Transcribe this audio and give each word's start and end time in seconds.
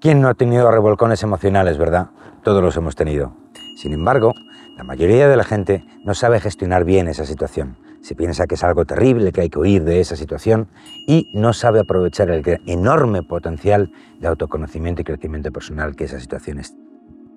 ¿Quién 0.00 0.20
no 0.20 0.28
ha 0.28 0.34
tenido 0.34 0.70
revolcones 0.70 1.24
emocionales, 1.24 1.76
verdad? 1.76 2.10
Todos 2.44 2.62
los 2.62 2.76
hemos 2.76 2.94
tenido. 2.94 3.32
Sin 3.74 3.92
embargo, 3.92 4.32
la 4.76 4.84
mayoría 4.84 5.26
de 5.26 5.36
la 5.36 5.42
gente 5.42 5.84
no 6.04 6.14
sabe 6.14 6.38
gestionar 6.38 6.84
bien 6.84 7.08
esa 7.08 7.24
situación. 7.24 7.76
Se 8.00 8.14
piensa 8.14 8.46
que 8.46 8.54
es 8.54 8.62
algo 8.62 8.84
terrible, 8.84 9.32
que 9.32 9.40
hay 9.40 9.50
que 9.50 9.58
huir 9.58 9.82
de 9.82 9.98
esa 9.98 10.14
situación 10.14 10.68
y 11.08 11.28
no 11.34 11.52
sabe 11.52 11.80
aprovechar 11.80 12.30
el 12.30 12.44
enorme 12.66 13.24
potencial 13.24 13.90
de 14.20 14.28
autoconocimiento 14.28 15.02
y 15.02 15.04
crecimiento 15.04 15.50
personal 15.50 15.96
que 15.96 16.04
esas 16.04 16.22
situaciones 16.22 16.76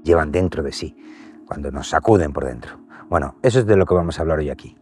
llevan 0.03 0.31
dentro 0.31 0.61
de 0.61 0.71
sí, 0.71 0.95
cuando 1.47 1.71
nos 1.71 1.89
sacuden 1.89 2.31
por 2.31 2.45
dentro. 2.45 2.77
Bueno, 3.09 3.37
eso 3.41 3.57
es 3.57 3.65
de 3.65 3.75
lo 3.75 3.87
que 3.87 3.95
vamos 3.95 4.19
a 4.19 4.21
hablar 4.21 4.37
hoy 4.37 4.51
aquí. 4.51 4.77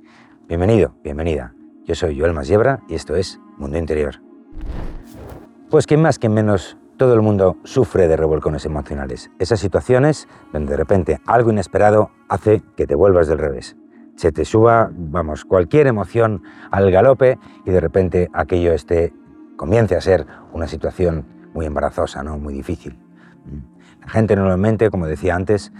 Bienvenido, 0.50 0.96
bienvenida. 1.02 1.54
Yo 1.86 1.96
soy 1.96 2.20
Joel 2.20 2.34
Masiebra 2.34 2.82
y 2.89 2.96
esto 2.96 3.16
es 3.16 3.39
Mundo 3.57 3.77
Interior. 3.77 4.16
Pues 5.70 5.88
que 5.88 5.96
más 5.96 6.20
que 6.20 6.27
menos 6.27 6.77
todo 7.00 7.14
el 7.14 7.22
mundo 7.22 7.56
sufre 7.64 8.10
de 8.10 8.18
revolcones 8.18 8.66
emocionales. 8.66 9.32
Esas 9.40 9.62
situaciones 9.62 10.28
donde 10.52 10.71
de 10.71 10.78
repente 10.78 11.21
algo 11.26 11.50
inesperado 11.50 12.12
hace 12.28 12.62
que 12.76 12.86
te 12.86 12.94
vuelvas 12.94 13.28
del 13.28 13.40
revés. 13.40 13.78
Se 14.18 14.34
te 14.34 14.44
suba, 14.44 14.92
vamos, 14.94 15.46
cualquier 15.46 15.88
emoción 15.88 16.43
al 16.70 16.92
galope 16.92 17.40
y 17.66 17.71
de 17.71 17.80
repente 17.80 18.30
aquello 18.34 18.74
esté, 18.74 19.14
comience 19.56 19.96
a 19.96 20.02
ser 20.02 20.28
una 20.52 20.68
situación 20.68 21.26
muy 21.54 21.66
embarazosa, 21.66 22.21
¿no? 22.21 22.38
muy 22.38 22.54
difícil. 22.54 23.00
La 24.02 24.10
gente 24.10 24.36
normalmente, 24.36 24.90
como 24.90 25.07
decía 25.07 25.36
antes, 25.36 25.71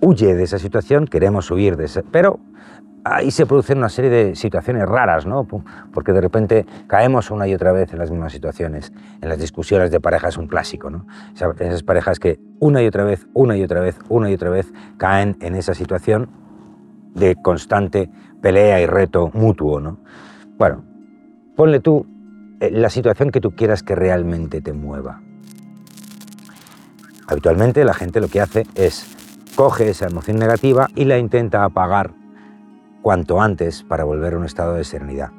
huye 0.00 0.34
de 0.34 0.42
esa 0.42 0.58
situación, 0.58 1.06
queremos 1.06 1.48
huir 1.48 1.76
de 1.76 1.84
esa, 1.84 2.02
pero 2.02 2.40
ahí 3.06 3.30
se 3.30 3.46
producen 3.46 3.78
una 3.78 3.88
serie 3.88 4.10
de 4.10 4.36
situaciones 4.36 4.88
raras, 4.88 5.26
¿no? 5.26 5.44
Porque 5.92 6.12
de 6.12 6.20
repente 6.20 6.66
caemos 6.86 7.30
una 7.30 7.46
y 7.46 7.54
otra 7.54 7.72
vez 7.72 7.92
en 7.92 7.98
las 7.98 8.10
mismas 8.10 8.32
situaciones. 8.32 8.92
En 9.20 9.28
las 9.28 9.38
discusiones 9.38 9.90
de 9.90 10.00
pareja 10.00 10.28
es 10.28 10.36
un 10.36 10.48
clásico, 10.48 10.90
¿no? 10.90 11.06
Esas 11.34 11.82
parejas 11.82 12.18
que 12.18 12.40
una 12.58 12.82
y 12.82 12.86
otra 12.86 13.04
vez, 13.04 13.26
una 13.32 13.56
y 13.56 13.62
otra 13.62 13.80
vez, 13.80 13.98
una 14.08 14.30
y 14.30 14.34
otra 14.34 14.50
vez 14.50 14.72
caen 14.96 15.36
en 15.40 15.54
esa 15.54 15.74
situación 15.74 16.28
de 17.14 17.36
constante 17.36 18.10
pelea 18.42 18.80
y 18.80 18.86
reto 18.86 19.30
mutuo, 19.32 19.80
¿no? 19.80 19.98
Bueno, 20.58 20.84
ponle 21.54 21.80
tú 21.80 22.06
eh, 22.60 22.70
la 22.70 22.90
situación 22.90 23.30
que 23.30 23.40
tú 23.40 23.54
quieras 23.54 23.82
que 23.82 23.94
realmente 23.94 24.60
te 24.60 24.72
mueva. 24.72 25.20
Habitualmente 27.28 27.84
la 27.84 27.94
gente 27.94 28.20
lo 28.20 28.28
que 28.28 28.40
hace 28.40 28.66
es 28.74 29.16
coge 29.54 29.90
esa 29.90 30.06
emoción 30.06 30.38
negativa 30.38 30.88
y 30.94 31.06
la 31.06 31.18
intenta 31.18 31.64
apagar 31.64 32.25
cuanto 33.06 33.40
antes 33.40 33.84
para 33.84 34.02
volver 34.02 34.34
a 34.34 34.38
un 34.38 34.44
estado 34.44 34.74
de 34.74 34.82
serenidad. 34.82 35.30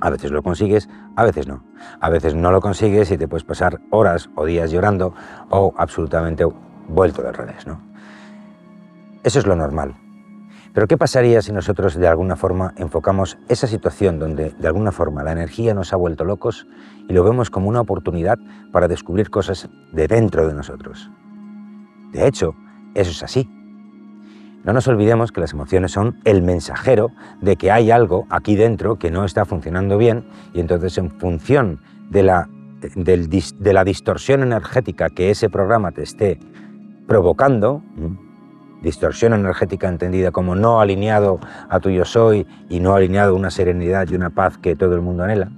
A 0.00 0.08
veces 0.08 0.30
lo 0.30 0.42
consigues, 0.42 0.88
a 1.14 1.24
veces 1.24 1.46
no. 1.46 1.62
A 2.00 2.08
veces 2.08 2.34
no 2.34 2.50
lo 2.50 2.62
consigues 2.62 3.10
y 3.10 3.18
te 3.18 3.28
puedes 3.28 3.44
pasar 3.44 3.80
horas 3.90 4.30
o 4.34 4.46
días 4.46 4.70
llorando 4.70 5.12
o 5.50 5.74
absolutamente 5.76 6.46
vuelto 6.88 7.20
del 7.20 7.34
revés. 7.34 7.66
¿no? 7.66 7.82
Eso 9.22 9.40
es 9.40 9.46
lo 9.46 9.56
normal. 9.56 9.94
Pero 10.72 10.86
¿qué 10.86 10.96
pasaría 10.96 11.42
si 11.42 11.52
nosotros 11.52 11.96
de 11.96 12.08
alguna 12.08 12.36
forma 12.36 12.72
enfocamos 12.78 13.36
esa 13.50 13.66
situación 13.66 14.18
donde 14.18 14.54
de 14.58 14.66
alguna 14.66 14.90
forma 14.90 15.22
la 15.22 15.32
energía 15.32 15.74
nos 15.74 15.92
ha 15.92 15.96
vuelto 15.96 16.24
locos 16.24 16.66
y 17.10 17.12
lo 17.12 17.24
vemos 17.24 17.50
como 17.50 17.68
una 17.68 17.82
oportunidad 17.82 18.38
para 18.72 18.88
descubrir 18.88 19.28
cosas 19.28 19.68
de 19.92 20.08
dentro 20.08 20.48
de 20.48 20.54
nosotros? 20.54 21.10
De 22.10 22.26
hecho, 22.26 22.54
eso 22.94 23.10
es 23.10 23.22
así. 23.22 23.61
No 24.64 24.72
nos 24.72 24.86
olvidemos 24.86 25.32
que 25.32 25.40
las 25.40 25.52
emociones 25.52 25.92
son 25.92 26.20
el 26.24 26.42
mensajero 26.42 27.10
de 27.40 27.56
que 27.56 27.72
hay 27.72 27.90
algo 27.90 28.26
aquí 28.30 28.54
dentro 28.54 28.96
que 28.96 29.10
no 29.10 29.24
está 29.24 29.44
funcionando 29.44 29.98
bien 29.98 30.24
y 30.54 30.60
entonces 30.60 30.96
en 30.98 31.10
función 31.10 31.80
de 32.10 32.22
la, 32.22 32.48
de 32.94 33.72
la 33.72 33.84
distorsión 33.84 34.42
energética 34.42 35.10
que 35.10 35.30
ese 35.30 35.50
programa 35.50 35.90
te 35.90 36.02
esté 36.02 36.38
provocando, 37.08 37.82
distorsión 38.82 39.32
energética 39.32 39.88
entendida 39.88 40.30
como 40.30 40.54
no 40.54 40.80
alineado 40.80 41.40
a 41.68 41.80
tu 41.80 41.90
yo 41.90 42.04
soy 42.04 42.46
y 42.68 42.80
no 42.80 42.94
alineado 42.94 43.32
a 43.32 43.36
una 43.36 43.50
serenidad 43.50 44.08
y 44.08 44.14
una 44.14 44.30
paz 44.30 44.58
que 44.58 44.76
todo 44.76 44.94
el 44.94 45.00
mundo 45.00 45.24
anhela, 45.24 45.50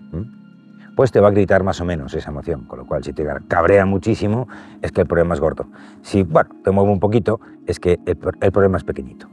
pues 0.96 1.12
te 1.12 1.20
va 1.20 1.28
a 1.28 1.30
gritar 1.30 1.62
más 1.62 1.80
o 1.80 1.84
menos 1.84 2.14
esa 2.14 2.30
emoción. 2.30 2.64
Con 2.64 2.78
lo 2.78 2.86
cual, 2.86 3.02
si 3.04 3.12
te 3.12 3.26
cabrea 3.48 3.84
muchísimo, 3.86 4.48
es 4.82 4.92
que 4.92 5.00
el 5.02 5.06
problema 5.06 5.34
es 5.34 5.40
gordo. 5.40 5.66
Si, 6.02 6.22
bueno, 6.22 6.50
te 6.62 6.70
mueve 6.70 6.90
un 6.90 7.00
poquito, 7.00 7.40
es 7.66 7.80
que 7.80 7.98
el, 8.06 8.18
el 8.40 8.52
problema 8.52 8.78
es 8.78 8.84
pequeñito. 8.84 9.28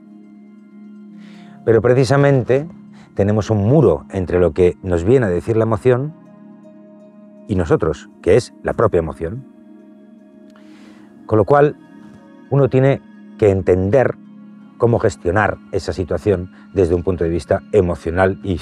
Pero 1.63 1.81
precisamente 1.81 2.67
tenemos 3.13 3.49
un 3.49 3.67
muro 3.67 4.05
entre 4.09 4.39
lo 4.39 4.51
que 4.53 4.77
nos 4.81 5.03
viene 5.03 5.27
a 5.27 5.29
decir 5.29 5.57
la 5.57 5.63
emoción 5.63 6.13
y 7.47 7.55
nosotros, 7.55 8.09
que 8.21 8.37
es 8.37 8.53
la 8.63 8.73
propia 8.73 8.99
emoción. 8.99 9.45
Con 11.25 11.37
lo 11.37 11.45
cual, 11.45 11.75
uno 12.49 12.69
tiene 12.69 13.01
que 13.37 13.49
entender 13.49 14.15
cómo 14.77 14.99
gestionar 14.99 15.57
esa 15.71 15.93
situación 15.93 16.51
desde 16.73 16.95
un 16.95 17.03
punto 17.03 17.23
de 17.23 17.29
vista 17.29 17.61
emocional 17.71 18.39
y 18.43 18.59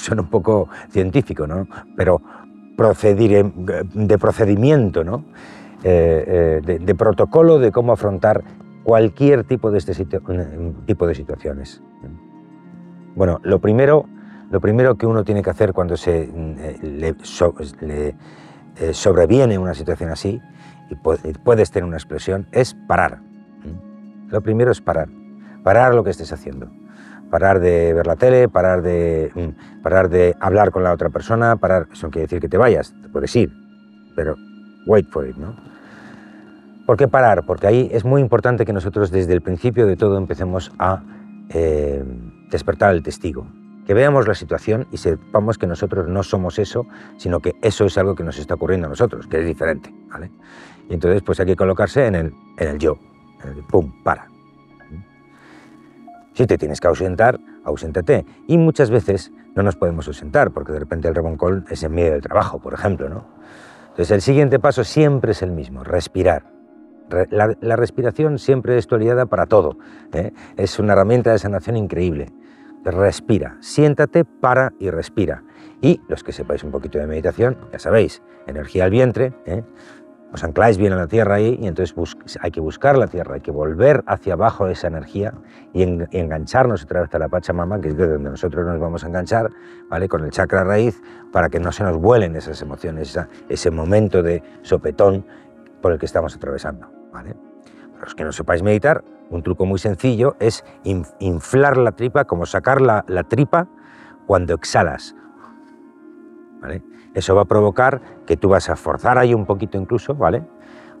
suena 0.00 0.22
un 0.22 0.28
poco 0.28 0.68
científico, 0.90 1.46
¿no? 1.46 1.66
Pero 1.96 2.20
procedir, 2.76 3.52
de 3.52 4.18
procedimiento, 4.18 5.04
¿no? 5.04 5.24
Eh, 5.82 6.60
eh, 6.66 6.78
de, 6.80 6.94
protocolo 6.94 7.58
de 7.58 7.70
cómo 7.70 7.92
afrontar 7.92 8.42
cualquier 8.82 9.44
tipo 9.44 9.70
de, 9.70 9.78
este 9.78 9.94
tipo 10.86 11.06
de 11.06 11.14
situaciones. 11.14 11.82
Bueno, 13.14 13.40
lo 13.42 13.60
primero, 13.60 14.06
lo 14.50 14.60
primero 14.60 14.96
que 14.96 15.06
uno 15.06 15.24
tiene 15.24 15.42
que 15.42 15.50
hacer 15.50 15.72
cuando 15.72 15.96
se 15.96 16.22
eh, 16.24 16.78
le, 16.82 18.14
sobreviene 18.92 19.58
una 19.58 19.74
situación 19.74 20.10
así 20.10 20.40
y 20.90 20.94
puedes 20.94 21.70
tener 21.70 21.84
una 21.84 21.96
explosión 21.96 22.46
es 22.52 22.74
parar. 22.86 23.20
Lo 24.28 24.40
primero 24.40 24.72
es 24.72 24.80
parar, 24.80 25.08
parar 25.62 25.94
lo 25.94 26.02
que 26.02 26.10
estés 26.10 26.32
haciendo 26.32 26.68
parar 27.30 27.60
de 27.60 27.92
ver 27.92 28.06
la 28.06 28.16
tele, 28.16 28.48
parar 28.48 28.82
de, 28.82 29.30
mm, 29.34 29.82
parar 29.82 30.08
de 30.08 30.34
hablar 30.40 30.70
con 30.70 30.82
la 30.82 30.92
otra 30.92 31.10
persona, 31.10 31.56
parar, 31.56 31.88
eso 31.92 32.06
no 32.06 32.10
quiere 32.10 32.26
decir 32.26 32.40
que 32.40 32.48
te 32.48 32.58
vayas, 32.58 32.94
te 33.02 33.08
puedes 33.08 33.34
ir, 33.36 33.52
pero 34.14 34.36
wait 34.86 35.08
for 35.08 35.26
it, 35.26 35.36
¿no? 35.36 35.54
¿Por 36.86 36.96
qué 36.96 37.08
parar? 37.08 37.44
Porque 37.44 37.66
ahí 37.66 37.88
es 37.92 38.04
muy 38.04 38.20
importante 38.20 38.64
que 38.64 38.72
nosotros 38.72 39.10
desde 39.10 39.32
el 39.32 39.42
principio 39.42 39.86
de 39.86 39.96
todo 39.96 40.16
empecemos 40.18 40.72
a 40.78 41.02
eh, 41.48 42.04
despertar 42.50 42.94
el 42.94 43.02
testigo, 43.02 43.46
que 43.86 43.94
veamos 43.94 44.28
la 44.28 44.34
situación 44.34 44.86
y 44.92 44.96
sepamos 44.98 45.58
que 45.58 45.66
nosotros 45.66 46.08
no 46.08 46.22
somos 46.22 46.58
eso, 46.60 46.86
sino 47.16 47.40
que 47.40 47.54
eso 47.60 47.86
es 47.86 47.98
algo 47.98 48.14
que 48.14 48.22
nos 48.22 48.38
está 48.38 48.54
ocurriendo 48.54 48.86
a 48.86 48.90
nosotros, 48.90 49.26
que 49.26 49.40
es 49.40 49.46
diferente, 49.46 49.92
¿vale? 50.08 50.30
Y 50.88 50.94
entonces 50.94 51.22
pues 51.22 51.40
hay 51.40 51.46
que 51.46 51.56
colocarse 51.56 52.06
en 52.06 52.14
el, 52.14 52.32
en 52.58 52.68
el 52.68 52.78
yo, 52.78 52.96
en 53.42 53.58
el 53.58 53.64
pum, 53.64 53.92
para, 54.04 54.28
si 56.36 56.46
te 56.46 56.58
tienes 56.58 56.80
que 56.80 56.88
ausentar, 56.88 57.40
auséntate. 57.64 58.26
Y 58.46 58.58
muchas 58.58 58.90
veces 58.90 59.32
no 59.54 59.62
nos 59.62 59.76
podemos 59.76 60.06
ausentar 60.06 60.50
porque 60.50 60.70
de 60.70 60.80
repente 60.80 61.08
el 61.08 61.14
reboncol 61.14 61.64
es 61.70 61.82
en 61.82 61.94
medio 61.94 62.12
del 62.12 62.20
trabajo, 62.20 62.58
por 62.58 62.74
ejemplo. 62.74 63.08
¿no? 63.08 63.26
Entonces 63.88 64.10
el 64.10 64.20
siguiente 64.20 64.58
paso 64.58 64.84
siempre 64.84 65.32
es 65.32 65.40
el 65.40 65.50
mismo, 65.50 65.82
respirar. 65.82 66.52
La, 67.30 67.76
respiración 67.76 68.38
siempre 68.38 68.76
es 68.76 68.86
tu 68.86 68.96
aliada 68.96 69.24
para 69.24 69.46
todo. 69.46 69.78
¿eh? 70.12 70.32
Es 70.58 70.78
una 70.78 70.92
herramienta 70.92 71.32
de 71.32 71.38
sanación 71.38 71.78
increíble. 71.78 72.26
Respira, 72.84 73.56
siéntate, 73.60 74.26
para 74.26 74.74
y 74.78 74.90
respira. 74.90 75.42
Y 75.80 76.02
los 76.08 76.22
que 76.22 76.32
sepáis 76.32 76.64
un 76.64 76.70
poquito 76.70 76.98
de 76.98 77.06
meditación, 77.06 77.56
ya 77.72 77.78
sabéis, 77.78 78.22
energía 78.46 78.84
al 78.84 78.90
vientre, 78.90 79.32
¿eh? 79.46 79.64
Os 80.32 80.44
ancláis 80.44 80.76
bien 80.76 80.92
a 80.92 80.96
la 80.96 81.06
tierra 81.06 81.36
ahí 81.36 81.58
y 81.60 81.66
entonces 81.66 81.94
hay 82.40 82.50
que 82.50 82.60
buscar 82.60 82.98
la 82.98 83.06
tierra, 83.06 83.36
hay 83.36 83.40
que 83.40 83.50
volver 83.50 84.02
hacia 84.06 84.34
abajo 84.34 84.66
esa 84.66 84.88
energía 84.88 85.32
y, 85.72 85.82
engancharnos 85.82 86.82
otra 86.82 87.02
vez 87.02 87.14
a 87.14 87.18
la 87.18 87.28
Pachamama, 87.28 87.80
que 87.80 87.88
es 87.88 87.96
de 87.96 88.06
donde 88.06 88.30
nosotros 88.30 88.66
nos 88.66 88.80
vamos 88.80 89.04
a 89.04 89.08
enganchar, 89.08 89.50
¿vale? 89.88 90.08
con 90.08 90.24
el 90.24 90.30
chakra 90.30 90.64
raíz, 90.64 91.00
para 91.32 91.48
que 91.48 91.60
no 91.60 91.72
se 91.72 91.84
nos 91.84 91.96
vuelen 91.96 92.36
esas 92.36 92.60
emociones, 92.60 93.18
ese 93.48 93.70
momento 93.70 94.22
de 94.22 94.42
sopetón 94.62 95.24
por 95.80 95.92
el 95.92 95.98
que 95.98 96.06
estamos 96.06 96.34
atravesando. 96.34 96.88
¿vale? 97.12 97.34
Para 97.92 98.04
los 98.04 98.14
que 98.14 98.24
no 98.24 98.32
sepáis 98.32 98.62
meditar, 98.62 99.04
un 99.30 99.42
truco 99.42 99.64
muy 99.64 99.78
sencillo 99.78 100.36
es 100.38 100.64
inflar 100.84 101.76
la 101.76 101.92
tripa, 101.92 102.24
como 102.24 102.46
sacar 102.46 102.80
la, 102.80 103.04
la 103.08 103.24
tripa 103.24 103.68
cuando 104.26 104.54
exhalas. 104.54 105.14
¿vale? 106.60 106.82
Eso 107.16 107.34
va 107.34 107.42
a 107.42 107.44
provocar 107.46 108.02
que 108.26 108.36
tú 108.36 108.50
vas 108.50 108.68
a 108.68 108.76
forzar 108.76 109.16
ahí 109.16 109.32
un 109.32 109.46
poquito 109.46 109.78
incluso, 109.78 110.14
¿vale? 110.14 110.46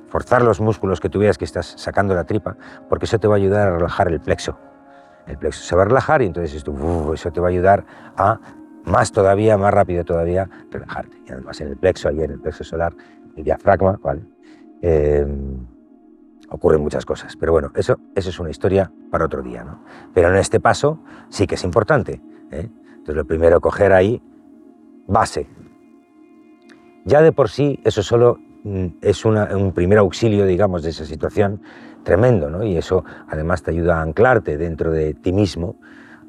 Forzar 0.08 0.40
los 0.40 0.62
músculos 0.62 0.98
que 0.98 1.10
tú 1.10 1.18
veas 1.18 1.36
que 1.36 1.44
estás 1.44 1.74
sacando 1.76 2.14
la 2.14 2.24
tripa, 2.24 2.56
porque 2.88 3.04
eso 3.04 3.18
te 3.18 3.28
va 3.28 3.34
a 3.34 3.36
ayudar 3.36 3.68
a 3.68 3.76
relajar 3.76 4.08
el 4.08 4.18
plexo. 4.18 4.58
El 5.26 5.36
plexo 5.36 5.62
se 5.62 5.76
va 5.76 5.82
a 5.82 5.84
relajar 5.84 6.22
y 6.22 6.26
entonces 6.26 6.54
esto, 6.54 7.12
eso 7.12 7.30
te 7.30 7.38
va 7.38 7.48
a 7.48 7.50
ayudar 7.50 7.84
a 8.16 8.40
más 8.86 9.12
todavía, 9.12 9.58
más 9.58 9.74
rápido 9.74 10.06
todavía, 10.06 10.48
relajarte. 10.70 11.18
Y 11.26 11.32
además 11.32 11.60
en 11.60 11.68
el 11.68 11.76
plexo, 11.76 12.08
ahí 12.08 12.22
en 12.22 12.30
el 12.30 12.40
plexo 12.40 12.64
solar, 12.64 12.94
el 13.36 13.44
diafragma, 13.44 14.00
¿vale? 14.02 14.22
Em, 14.80 15.66
ocurren 16.48 16.80
muchas 16.80 17.04
cosas. 17.04 17.36
Pero 17.36 17.52
bueno, 17.52 17.72
eso, 17.74 18.00
eso 18.14 18.30
es 18.30 18.40
una 18.40 18.48
historia 18.48 18.90
para 19.10 19.26
otro 19.26 19.42
día, 19.42 19.64
¿no? 19.64 19.82
Pero 20.14 20.30
en 20.30 20.36
este 20.36 20.60
paso 20.60 20.98
sí 21.28 21.46
que 21.46 21.56
es 21.56 21.64
importante. 21.64 22.22
¿eh? 22.50 22.70
Entonces 22.88 23.16
lo 23.16 23.26
primero, 23.26 23.60
coger 23.60 23.92
ahí 23.92 24.22
base, 25.06 25.46
ya 27.06 27.22
de 27.22 27.32
por 27.32 27.48
sí 27.48 27.80
eso 27.84 28.02
solo 28.02 28.38
mm, 28.64 28.86
es 29.00 29.24
un 29.24 29.72
primer 29.74 29.98
auxilio, 29.98 30.44
digamos, 30.44 30.82
de 30.82 30.90
esa 30.90 31.06
situación 31.06 31.62
tremendo, 32.02 32.50
¿no? 32.50 32.62
Y 32.62 32.76
eso 32.76 33.04
además 33.28 33.62
te 33.62 33.70
ayuda 33.70 33.98
a 33.98 34.02
anclarte 34.02 34.58
dentro 34.58 34.92
de 34.92 35.14
ti 35.14 35.32
mismo 35.32 35.76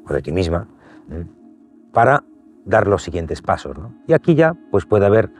o 0.08 0.14
de 0.14 0.22
ti 0.22 0.32
misma 0.32 0.66
para 1.92 2.24
dar 2.64 2.86
los 2.86 3.02
siguientes 3.02 3.42
pasos, 3.42 3.76
¿no? 3.76 3.94
Y 4.06 4.12
aquí 4.12 4.34
ya 4.34 4.54
pues 4.70 4.86
puede 4.86 5.04
haber 5.04 5.30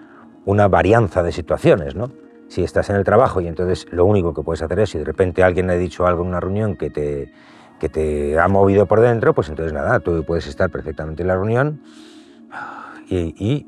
una 0.44 0.67
varianza 0.67 1.23
de 1.23 1.32
situaciones, 1.32 1.94
¿no? 1.94 2.11
Si 2.49 2.64
estás 2.64 2.90
en 2.90 2.96
el 2.96 3.05
trabajo 3.05 3.40
y 3.40 3.46
entonces 3.46 3.87
lo 3.90 4.06
único 4.06 4.35
que 4.35 4.43
puedes 4.43 4.62
hacer 4.62 4.81
es, 4.81 4.90
si 4.90 4.99
de 4.99 5.05
repente 5.05 5.43
alguien 5.43 5.70
ha 5.70 5.75
dicho 5.75 6.06
algo 6.06 6.23
en 6.23 6.29
una 6.29 6.40
reunión 6.40 6.76
que 6.76 6.90
te, 6.90 7.32
que 7.79 7.88
te 7.88 8.38
ha 8.38 8.49
movido 8.49 8.87
por 8.87 9.00
dentro, 9.00 9.35
pues 9.35 9.49
entonces 9.49 9.73
nada, 9.73 10.00
tú 10.00 10.25
puedes 10.25 10.46
estar 10.46 10.70
perfectamente 10.70 11.23
en 11.23 11.29
la 11.29 11.35
reunión 11.35 11.82
y, 13.08 13.67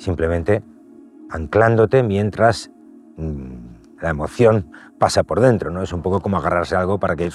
simplemente 0.00 0.62
anclándote 1.30 2.02
mientras 2.02 2.72
mm, 3.16 4.00
la 4.02 4.10
emoción 4.10 4.72
pasa 4.98 5.22
por 5.22 5.40
dentro, 5.40 5.70
¿no? 5.70 5.82
Es 5.82 5.92
un 5.92 6.02
poco 6.02 6.20
como 6.20 6.38
agarrarse 6.38 6.74
algo 6.74 6.98
para 6.98 7.14
que 7.14 7.30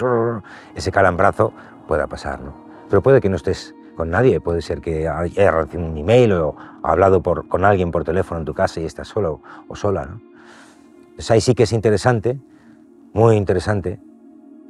ese 0.75 0.91
calambrazo 0.91 1.53
pueda 1.87 2.07
pasar, 2.07 2.41
¿no? 2.41 2.65
Pero 2.89 3.01
puede 3.01 3.21
que 3.21 3.29
no 3.29 3.37
estés 3.37 3.73
con 3.95 4.09
nadie. 4.11 4.39
Puede 4.39 4.61
ser 4.61 4.81
que 4.81 5.07
haya 5.07 5.51
recibido 5.51 5.89
un 5.89 5.97
email 5.97 6.33
o 6.33 6.55
hablado 6.83 7.23
con 7.23 7.65
alguien 7.65 7.91
por 7.91 8.03
teléfono 8.03 8.39
en 8.39 8.45
tu 8.45 8.53
casa 8.53 8.79
y 8.79 8.85
estás 8.85 9.07
solo 9.07 9.41
o 9.67 9.75
sola. 9.75 10.05
¿no? 10.05 10.21
Pues 11.15 11.31
ahí 11.31 11.41
sí 11.41 11.55
que 11.55 11.63
es 11.63 11.73
interesante, 11.73 12.39
muy 13.13 13.37
interesante, 13.37 13.99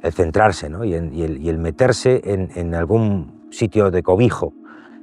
el 0.02 0.12
centrarse 0.12 0.70
¿no? 0.70 0.84
y, 0.84 0.94
el, 0.94 1.58
meterse 1.58 2.22
en, 2.24 2.74
algún 2.74 3.48
sitio 3.50 3.90
de 3.90 4.02
cobijo. 4.02 4.54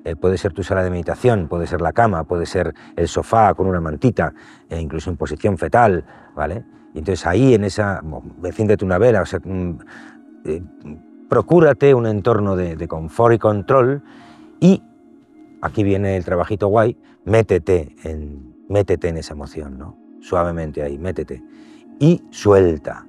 Eh, 0.05 0.15
puede 0.15 0.37
ser 0.37 0.53
tu 0.53 0.63
sala 0.63 0.83
de 0.83 0.89
meditación, 0.89 1.47
puede 1.47 1.65
ser 1.65 1.81
la 1.81 1.93
cama, 1.93 2.25
puede 2.25 2.45
ser 2.45 2.73
el 2.95 3.07
sofá 3.07 3.53
con 3.53 3.67
una 3.67 3.79
mantita, 3.79 4.33
e 4.69 4.79
incluso 4.79 5.09
en 5.09 5.17
posición 5.17 5.57
fetal, 5.57 6.03
¿vale? 6.35 6.65
Y 6.93 6.99
entonces 6.99 7.25
ahí 7.25 7.53
en 7.53 7.63
esa, 7.63 8.01
enciéndete 8.43 8.83
una 8.83 8.97
vela, 8.97 9.21
o 9.21 9.25
sea, 9.25 9.39
mm, 9.43 9.77
eh, 10.45 10.61
procúrate 11.29 11.93
un 11.93 12.05
entorno 12.05 12.55
de, 12.55 12.87
confort 12.87 13.35
y 13.35 13.39
control 13.39 14.03
y, 14.59 14.83
aquí 15.61 15.83
viene 15.83 16.17
el 16.17 16.25
trabajito 16.25 16.67
guay, 16.67 16.97
métete 17.23 17.95
en, 18.03 18.55
métete 18.67 19.07
en 19.07 19.17
esa 19.17 19.33
emoción, 19.33 19.77
¿no? 19.77 20.03
suavemente 20.23 20.81
ahí, 20.81 20.97
métete. 20.97 21.43
Y 21.99 22.23
suelta. 22.31 23.05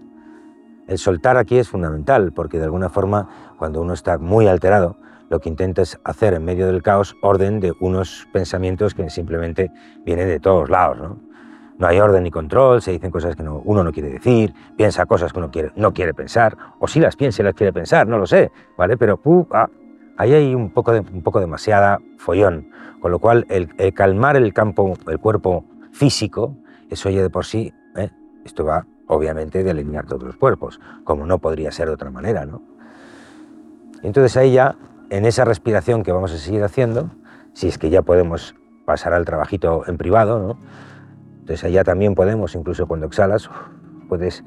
El 0.87 0.99
soltar 0.99 1.38
aquí 1.38 1.56
es 1.56 1.69
fundamental, 1.69 2.32
porque 2.32 2.58
de 2.58 2.64
alguna 2.64 2.91
forma, 2.91 3.29
cuando 3.58 3.81
uno 3.81 3.94
está 3.94 4.19
muy 4.19 4.46
alterado, 4.46 4.99
lo 5.31 5.41
que 5.41 5.49
intenta 5.49 5.82
es 5.82 5.99
hacer 6.05 6.35
en 6.35 6.44
medio 6.44 6.67
del 6.67 6.82
caos 6.82 7.17
orden 7.23 7.61
de 7.61 7.73
unos 7.81 8.29
pensamientos 8.32 8.94
que 8.94 9.09
simplemente 9.11 9.71
vienen 10.05 10.29
de 10.29 10.41
todos 10.41 10.69
lados. 10.71 10.99
¿no? 10.99 11.35
no 11.79 11.87
hay 11.87 11.99
orden 11.99 12.23
ni 12.23 12.31
control, 12.31 12.82
se 12.82 12.93
dicen 12.93 13.11
cosas 13.11 13.35
que 13.35 13.43
uno 13.43 13.85
no 13.85 13.93
quiere 13.93 14.11
decir, 14.11 14.55
piensa 14.76 15.06
cosas 15.06 15.32
que 15.32 15.38
uno 15.38 15.50
quiere, 15.50 15.73
no 15.76 15.93
quiere 15.93 16.15
pensar, 16.15 16.56
o 16.79 16.87
si 16.87 17.00
las 17.00 17.17
piensa 17.17 17.43
y 17.43 17.44
las 17.44 17.55
quiere 17.55 17.73
pensar, 17.73 18.06
no 18.06 18.19
lo 18.19 18.26
sé, 18.26 18.53
¿vale? 18.76 18.97
Pero 18.97 19.21
ah, 19.53 19.69
ahí 20.17 20.32
hay 20.32 20.55
un 20.55 20.71
poco, 20.71 20.93
de, 20.93 21.00
un 21.00 21.23
poco 21.23 21.41
demasiada 21.41 21.99
follón, 22.19 22.70
con 23.00 23.11
lo 23.11 23.19
cual 23.19 23.47
el, 23.49 23.93
calmar 23.93 24.37
el 24.37 24.53
campo, 24.53 24.94
el 25.09 25.19
cuerpo 25.19 25.65
físico, 25.93 26.56
eso 26.91 27.11
ya 27.11 27.23
de 27.23 27.31
por 27.31 27.44
sí, 27.44 27.73
¿eh? 27.97 28.11
esto 28.44 28.65
va 28.65 28.87
obviamente 29.06 29.62
de 29.62 29.70
alinear 29.70 30.06
todos 30.06 30.23
los 30.23 30.37
cuerpos, 30.37 30.81
como 31.03 31.27
no 31.27 31.38
podría 31.38 31.70
ser 31.70 31.88
de 31.88 31.94
otra 31.94 32.11
manera, 32.11 32.47
¿no? 32.47 32.62
Entonces 34.03 34.37
ahí 34.37 34.53
ya, 34.53 34.77
en 35.15 35.27
esa 35.27 35.45
respiración 35.45 36.03
que 36.03 36.11
vamos 36.11 36.33
a 36.33 36.39
seguir 36.39 36.65
haciendo, 36.65 37.11
si 37.53 37.69
es 37.69 37.79
que 37.79 37.89
ya 37.89 38.03
podemos 38.03 38.57
pasar 38.85 39.15
al 39.15 39.25
trabajito 39.25 39.85
en 39.87 39.97
privado, 39.97 40.41
¿no? 40.41 40.59
Entonces 41.41 41.63
allá 41.63 41.85
también 41.85 42.17
podemos, 42.17 42.57
incluso 42.57 42.89
cuando 42.89 43.07
exhalas, 43.07 43.49
puedes 44.09 44.43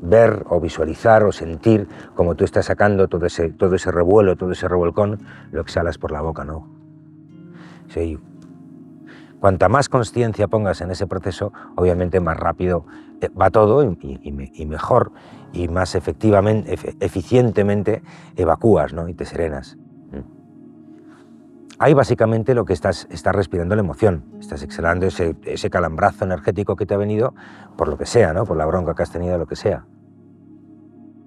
ver 0.00 0.44
o 0.48 0.60
visualizar 0.60 1.22
o 1.22 1.30
sentir 1.30 1.86
como 2.16 2.34
tú 2.34 2.44
estás 2.44 2.66
sacando 2.66 3.06
todo 3.06 3.26
ese, 3.26 3.50
todo 3.50 3.76
ese 3.76 3.92
revuelo, 3.92 4.34
todo 4.34 4.50
ese 4.50 4.66
revolcón, 4.66 5.20
lo 5.52 5.60
exhalas 5.60 5.96
por 5.96 6.10
la 6.10 6.22
boca, 6.22 6.44
¿no? 6.44 6.68
Sí. 7.88 8.18
Cuanta 9.38 9.68
más 9.68 9.88
conciencia 9.88 10.48
pongas 10.48 10.80
en 10.80 10.90
ese 10.90 11.06
proceso, 11.06 11.52
obviamente 11.76 12.18
más 12.18 12.36
rápido 12.36 12.84
eh, 13.20 13.28
va 13.28 13.50
todo 13.50 13.84
y, 13.84 14.66
mejor 14.66 15.12
y 15.52 15.68
más 15.68 15.94
efectivamente, 15.94 16.76
eficientemente 16.98 18.02
evacúas 18.34 18.92
¿no? 18.92 19.08
y 19.08 19.14
te 19.14 19.24
serenas. 19.24 19.76
Ahí 21.78 21.92
básicamente 21.92 22.54
lo 22.54 22.64
que 22.64 22.72
estás, 22.72 23.08
estás 23.10 23.34
respirando 23.34 23.74
la 23.74 23.80
emoción, 23.80 24.24
estás 24.38 24.62
exhalando 24.62 25.06
ese, 25.06 25.34
ese, 25.44 25.70
calambrazo 25.70 26.24
energético 26.24 26.76
que 26.76 26.86
te 26.86 26.94
ha 26.94 26.96
venido 26.96 27.34
por 27.76 27.88
lo 27.88 27.98
que 27.98 28.06
sea, 28.06 28.32
¿no? 28.32 28.44
por 28.44 28.56
la 28.56 28.64
bronca 28.64 28.94
que 28.94 29.02
has 29.02 29.10
tenido, 29.10 29.38
lo 29.38 29.46
que 29.46 29.56
sea. 29.56 29.84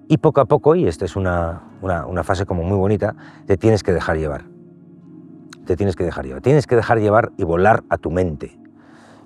Y 0.08 0.16
poco 0.18 0.40
a 0.40 0.46
poco, 0.46 0.74
y 0.74 0.88
esta 0.88 1.04
es 1.04 1.16
una, 1.16 1.64
una, 1.82 2.24
fase 2.24 2.46
como 2.46 2.62
muy 2.62 2.78
bonita, 2.78 3.14
te 3.46 3.58
tienes 3.58 3.82
que 3.82 3.92
dejar 3.92 4.16
llevar. 4.16 4.44
Te 5.66 5.76
tienes 5.76 5.96
que 5.96 6.04
dejar 6.04 6.24
llevar. 6.24 6.40
Tienes 6.40 6.66
que 6.66 6.76
dejar 6.76 6.98
llevar 6.98 7.30
y 7.36 7.44
volar 7.44 7.84
a 7.90 7.98
tu 7.98 8.10
mente. 8.10 8.58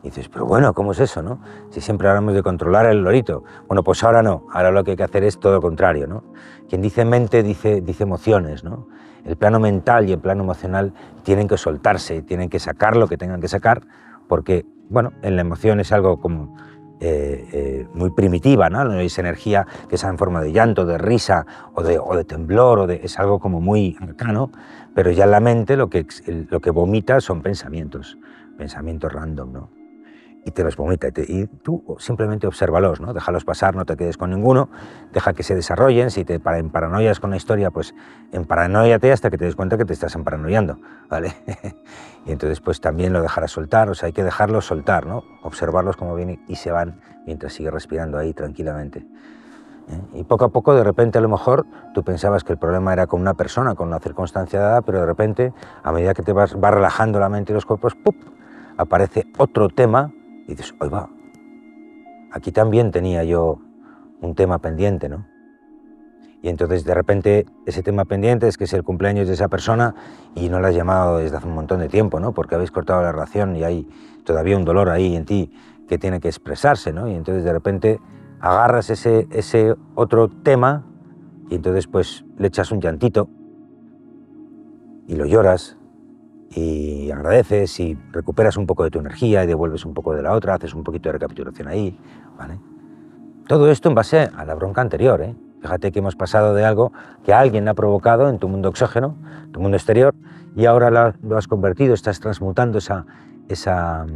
Y 0.02 0.06
dices, 0.06 0.28
pero 0.28 0.44
bueno, 0.44 0.74
¿cómo 0.74 0.90
es 0.90 0.98
eso, 0.98 1.22
no? 1.22 1.40
Si 1.70 1.80
siempre 1.80 2.08
hablamos 2.08 2.34
de 2.34 2.42
controlar 2.42 2.86
el 2.86 3.04
lorito. 3.04 3.44
Bueno, 3.68 3.84
pues 3.84 4.02
ahora 4.02 4.24
no. 4.24 4.48
Ahora 4.50 4.72
lo 4.72 4.82
que 4.82 4.90
hay 4.90 4.96
que 4.96 5.04
hacer 5.04 5.22
es 5.22 5.38
todo 5.38 5.52
lo 5.52 5.60
contrario, 5.60 6.08
¿no? 6.08 6.24
Quien 6.68 6.82
dice 6.82 7.04
mente 7.04 7.44
dice, 7.44 7.80
dice 7.80 8.02
emociones, 8.02 8.64
¿no? 8.64 8.88
El 9.24 9.36
plano 9.36 9.60
mental 9.60 10.08
y 10.08 10.12
el 10.12 10.18
plano 10.18 10.42
emocional 10.42 10.92
tienen 11.22 11.48
que 11.48 11.56
soltarse, 11.56 12.22
tienen 12.22 12.48
que 12.48 12.58
sacar 12.58 12.96
lo 12.96 13.08
que 13.08 13.16
tengan 13.16 13.40
que 13.40 13.48
sacar, 13.48 13.82
porque, 14.28 14.64
bueno, 14.88 15.12
en 15.22 15.36
la 15.36 15.42
emoción 15.42 15.80
es 15.80 15.92
algo 15.92 16.20
como 16.20 16.56
eh, 17.00 17.48
eh, 17.52 17.86
muy 17.94 18.10
primitiva, 18.10 18.70
¿no? 18.70 19.00
Es 19.00 19.18
energía 19.18 19.66
que 19.88 19.98
sea 19.98 20.10
en 20.10 20.18
forma 20.18 20.40
de 20.40 20.52
llanto, 20.52 20.86
de 20.86 20.98
risa 20.98 21.46
o 21.74 21.82
de, 21.82 21.98
o 21.98 22.16
de 22.16 22.24
temblor, 22.24 22.78
o 22.78 22.86
de, 22.86 23.00
es 23.02 23.18
algo 23.18 23.40
como 23.40 23.60
muy 23.60 23.96
arcano, 24.00 24.50
pero 24.94 25.10
ya 25.10 25.24
en 25.24 25.32
la 25.32 25.40
mente 25.40 25.76
lo 25.76 25.90
que, 25.90 26.06
lo 26.48 26.60
que 26.60 26.70
vomita 26.70 27.20
son 27.20 27.42
pensamientos, 27.42 28.18
pensamientos 28.56 29.12
random, 29.12 29.52
¿no? 29.52 29.81
Y 30.44 30.50
te 30.50 30.64
los 30.64 30.76
vomita. 30.76 31.08
Y 31.08 31.46
tú 31.46 31.96
simplemente 31.98 32.46
obsérvalos, 32.46 33.00
¿no? 33.00 33.12
déjalos 33.12 33.44
pasar, 33.44 33.76
no 33.76 33.84
te 33.84 33.96
quedes 33.96 34.16
con 34.16 34.30
ninguno, 34.30 34.68
deja 35.12 35.32
que 35.32 35.42
se 35.42 35.54
desarrollen. 35.54 36.10
Si 36.10 36.24
te 36.24 36.40
para, 36.40 36.62
con 37.20 37.30
la 37.30 37.36
historia, 37.36 37.70
pues 37.70 37.94
paranoiate 38.46 39.12
hasta 39.12 39.30
que 39.30 39.38
te 39.38 39.44
des 39.44 39.56
cuenta 39.56 39.78
que 39.78 39.84
te 39.84 39.92
estás 39.92 40.16
paranoiando. 40.24 40.78
¿vale? 41.08 41.34
y 42.26 42.32
entonces 42.32 42.60
pues 42.60 42.80
también 42.80 43.12
lo 43.12 43.22
dejarás 43.22 43.52
soltar, 43.52 43.88
o 43.88 43.94
sea, 43.94 44.08
hay 44.08 44.12
que 44.12 44.24
dejarlos 44.24 44.66
soltar, 44.66 45.06
¿no? 45.06 45.22
observarlos 45.42 45.96
como 45.96 46.14
vienen 46.14 46.42
y 46.48 46.56
se 46.56 46.70
van 46.72 47.00
mientras 47.26 47.52
sigue 47.52 47.70
respirando 47.70 48.18
ahí 48.18 48.34
tranquilamente. 48.34 49.06
¿eh? 49.88 50.00
Y 50.14 50.24
poco 50.24 50.46
a 50.46 50.48
poco, 50.48 50.74
de 50.74 50.82
repente, 50.82 51.18
a 51.18 51.20
lo 51.20 51.28
mejor 51.28 51.66
tú 51.94 52.02
pensabas 52.02 52.42
que 52.42 52.52
el 52.52 52.58
problema 52.58 52.92
era 52.92 53.06
con 53.06 53.20
una 53.20 53.34
persona, 53.34 53.76
con 53.76 53.88
una 53.88 54.00
circunstancia 54.00 54.58
dada, 54.58 54.82
pero 54.82 55.00
de 55.00 55.06
repente, 55.06 55.52
a 55.84 55.92
medida 55.92 56.14
que 56.14 56.22
te 56.22 56.32
vas, 56.32 56.58
vas 56.58 56.74
relajando 56.74 57.20
la 57.20 57.28
mente 57.28 57.52
y 57.52 57.54
los 57.54 57.64
cuerpos, 57.64 57.94
¡pup! 57.94 58.16
aparece 58.76 59.26
otro 59.38 59.68
tema 59.68 60.12
y 60.46 60.54
dices, 60.54 60.74
hoy 60.80 60.88
va, 60.88 61.08
aquí 62.32 62.52
también 62.52 62.90
tenía 62.90 63.24
yo 63.24 63.58
un 64.20 64.34
tema 64.34 64.58
pendiente, 64.58 65.08
¿no? 65.08 65.26
Y 66.42 66.48
entonces 66.48 66.84
de 66.84 66.94
repente 66.94 67.46
ese 67.66 67.82
tema 67.82 68.04
pendiente 68.04 68.48
es 68.48 68.58
que 68.58 68.64
es 68.64 68.72
el 68.72 68.82
cumpleaños 68.82 69.28
de 69.28 69.34
esa 69.34 69.46
persona 69.48 69.94
y 70.34 70.48
no 70.48 70.58
la 70.58 70.68
has 70.68 70.74
llamado 70.74 71.18
desde 71.18 71.36
hace 71.36 71.46
un 71.46 71.54
montón 71.54 71.78
de 71.78 71.88
tiempo, 71.88 72.18
¿no? 72.18 72.32
Porque 72.32 72.56
habéis 72.56 72.72
cortado 72.72 73.00
la 73.00 73.12
relación 73.12 73.54
y 73.54 73.62
hay 73.62 73.88
todavía 74.24 74.56
un 74.56 74.64
dolor 74.64 74.88
ahí 74.90 75.14
en 75.14 75.24
ti 75.24 75.52
que 75.88 75.98
tiene 75.98 76.18
que 76.18 76.28
expresarse, 76.28 76.92
¿no? 76.92 77.08
Y 77.08 77.14
entonces 77.14 77.44
de 77.44 77.52
repente 77.52 78.00
agarras 78.40 78.90
ese, 78.90 79.28
ese 79.30 79.76
otro 79.94 80.28
tema 80.28 80.84
y 81.48 81.54
entonces 81.54 81.86
pues 81.86 82.24
le 82.38 82.48
echas 82.48 82.72
un 82.72 82.80
llantito 82.80 83.28
y 85.06 85.14
lo 85.14 85.26
lloras 85.26 85.76
y 86.54 87.10
agradeces 87.10 87.78
y 87.80 87.98
recuperas 88.10 88.56
un 88.56 88.66
poco 88.66 88.84
de 88.84 88.90
tu 88.90 88.98
energía 88.98 89.44
y 89.44 89.46
devuelves 89.46 89.84
un 89.84 89.94
poco 89.94 90.14
de 90.14 90.22
la 90.22 90.32
otra, 90.32 90.54
haces 90.54 90.74
un 90.74 90.84
poquito 90.84 91.08
de 91.08 91.14
recapitulación 91.14 91.68
ahí, 91.68 91.98
¿vale? 92.36 92.58
Todo 93.46 93.70
esto 93.70 93.88
en 93.88 93.94
base 93.94 94.30
a 94.34 94.44
la 94.44 94.54
bronca 94.54 94.80
anterior, 94.80 95.20
¿eh? 95.22 95.34
Fíjate 95.60 95.92
que 95.92 96.00
hemos 96.00 96.16
pasado 96.16 96.54
de 96.54 96.64
algo 96.64 96.92
que 97.24 97.32
alguien 97.32 97.68
ha 97.68 97.74
provocado 97.74 98.28
en 98.28 98.38
tu 98.38 98.48
mundo 98.48 98.68
exógeno, 98.68 99.16
tu 99.52 99.60
mundo 99.60 99.76
exterior, 99.76 100.14
y 100.56 100.66
ahora 100.66 101.14
lo 101.22 101.38
has 101.38 101.46
convertido, 101.46 101.94
estás 101.94 102.18
transmutando 102.18 102.78
esa, 102.78 103.06
esa 103.48 104.06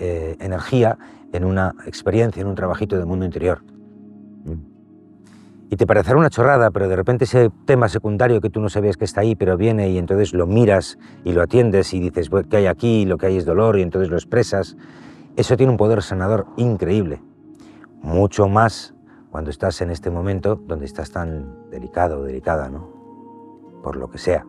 eh, 0.00 0.36
energía 0.40 0.98
en 1.32 1.44
una 1.44 1.74
experiencia, 1.86 2.40
en 2.40 2.48
un 2.48 2.54
trabajito 2.54 2.96
del 2.96 3.06
mundo 3.06 3.24
interior. 3.24 3.62
Y 5.74 5.76
te 5.76 5.88
parecerá 5.88 6.16
una 6.16 6.30
chorrada, 6.30 6.70
pero 6.70 6.86
de 6.86 6.94
repente 6.94 7.24
ese 7.24 7.50
tema 7.64 7.88
secundario 7.88 8.40
que 8.40 8.48
tú 8.48 8.60
no 8.60 8.68
sabías 8.68 8.96
que 8.96 9.04
está 9.04 9.22
ahí, 9.22 9.34
pero 9.34 9.56
viene 9.56 9.88
y 9.90 9.98
entonces 9.98 10.32
lo 10.32 10.46
miras 10.46 11.00
y 11.24 11.32
lo 11.32 11.42
atiendes 11.42 11.92
y 11.94 11.98
dices, 11.98 12.30
¿qué 12.48 12.58
hay 12.58 12.66
aquí? 12.66 13.06
Lo 13.06 13.18
que 13.18 13.26
hay 13.26 13.38
es 13.38 13.44
dolor 13.44 13.76
y 13.76 13.82
entonces 13.82 14.08
lo 14.08 14.14
expresas. 14.14 14.76
Eso 15.34 15.56
tiene 15.56 15.72
un 15.72 15.76
poder 15.76 16.00
sanador 16.00 16.46
increíble. 16.58 17.20
Mucho 18.02 18.46
más 18.46 18.94
cuando 19.32 19.50
estás 19.50 19.80
en 19.80 19.90
este 19.90 20.12
momento 20.12 20.54
donde 20.54 20.84
estás 20.84 21.10
tan 21.10 21.68
delicado 21.70 22.22
delicada, 22.22 22.68
¿no? 22.68 22.88
Por 23.82 23.96
lo 23.96 24.08
que 24.08 24.18
sea. 24.18 24.46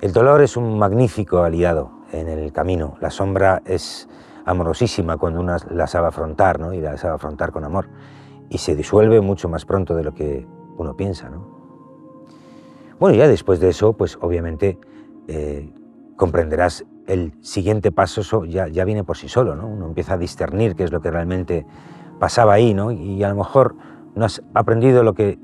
El 0.00 0.12
dolor 0.12 0.42
es 0.42 0.56
un 0.56 0.76
magnífico 0.76 1.44
aliado 1.44 1.92
en 2.10 2.26
el 2.26 2.52
camino. 2.52 2.96
La 3.00 3.12
sombra 3.12 3.62
es 3.64 4.08
amorosísima 4.44 5.18
cuando 5.18 5.38
una 5.38 5.56
la 5.70 5.86
sabe 5.86 6.08
afrontar, 6.08 6.58
¿no? 6.58 6.72
Y 6.72 6.80
la 6.80 6.96
sabe 6.96 7.14
afrontar 7.14 7.52
con 7.52 7.62
amor. 7.62 7.86
Y 8.50 8.58
se 8.58 8.74
disuelve 8.74 9.20
mucho 9.20 9.48
más 9.48 9.64
pronto 9.64 9.94
de 9.94 10.04
lo 10.04 10.14
que 10.14 10.46
uno 10.76 10.96
piensa, 10.96 11.28
¿no? 11.28 11.58
Bueno, 12.98 13.16
ya 13.16 13.28
después 13.28 13.60
de 13.60 13.68
eso, 13.68 13.92
pues 13.92 14.18
obviamente 14.20 14.78
eh, 15.28 15.72
comprenderás 16.16 16.84
el 17.06 17.32
siguiente 17.40 17.92
paso 17.92 18.44
ya, 18.44 18.68
ya 18.68 18.84
viene 18.84 19.04
por 19.04 19.16
sí 19.16 19.28
solo, 19.28 19.54
¿no? 19.54 19.68
Uno 19.68 19.86
empieza 19.86 20.14
a 20.14 20.18
discernir 20.18 20.74
qué 20.74 20.84
es 20.84 20.92
lo 20.92 21.00
que 21.00 21.10
realmente 21.10 21.64
pasaba 22.18 22.54
ahí, 22.54 22.74
¿no? 22.74 22.90
Y 22.90 23.22
a 23.22 23.28
lo 23.28 23.36
mejor 23.36 23.76
no 24.14 24.24
has 24.24 24.42
aprendido 24.52 25.02
lo 25.02 25.14
que 25.14 25.38